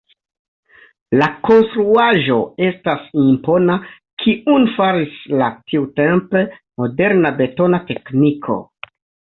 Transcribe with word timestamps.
La 1.19 1.25
konstruaĵo 1.47 2.37
estas 2.69 3.05
impona, 3.25 3.77
kiun 4.25 4.67
faris 4.79 5.21
la 5.43 5.51
tiutempe 5.69 6.45
moderna 6.83 7.37
betona 7.45 7.87
tekniko. 7.93 8.61